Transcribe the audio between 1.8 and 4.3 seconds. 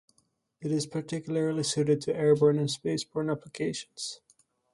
to airborne and spaceborne applications.